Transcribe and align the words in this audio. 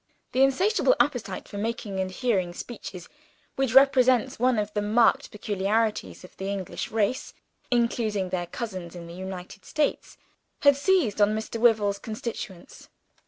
The 0.31 0.41
insatiable 0.41 0.95
appetite 0.99 1.47
for 1.47 1.59
making 1.59 1.99
and 1.99 2.09
hearing 2.09 2.53
speeches, 2.55 3.07
which 3.55 3.75
represents 3.75 4.39
one 4.39 4.57
of 4.57 4.73
the 4.73 4.81
marked 4.81 5.29
peculiarities 5.29 6.23
of 6.23 6.35
the 6.37 6.49
English 6.49 6.89
race 6.89 7.35
(including 7.69 8.29
their 8.29 8.47
cousins 8.47 8.95
in 8.95 9.05
the 9.05 9.13
United 9.13 9.63
States), 9.63 10.17
had 10.61 10.75
seized 10.75 11.21
on 11.21 11.35
Mr. 11.37 11.59
Wyvil's 11.59 11.99
constituents. 11.99 12.89